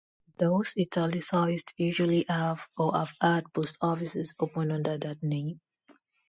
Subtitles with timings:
[0.39, 5.61] Those italicised usually have, or have had, Post Offices open under that name.